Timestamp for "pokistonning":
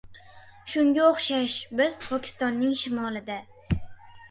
2.07-2.75